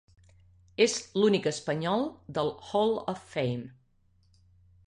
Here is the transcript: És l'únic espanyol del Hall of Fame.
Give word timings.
És 0.85 0.95
l'únic 1.19 1.45
espanyol 1.51 2.07
del 2.39 2.51
Hall 2.71 2.99
of 3.15 3.23
Fame. 3.37 3.71